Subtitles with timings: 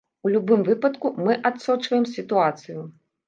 [0.27, 2.79] У любым выпадку, мы адсочваем сітуацыю.